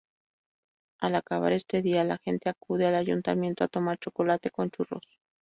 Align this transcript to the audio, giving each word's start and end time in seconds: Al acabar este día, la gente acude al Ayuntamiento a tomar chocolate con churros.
Al 0.99 1.13
acabar 1.13 1.51
este 1.53 1.83
día, 1.83 2.03
la 2.03 2.17
gente 2.17 2.49
acude 2.49 2.87
al 2.87 2.95
Ayuntamiento 2.95 3.63
a 3.63 3.67
tomar 3.67 3.99
chocolate 3.99 4.49
con 4.49 4.71
churros. 4.71 5.19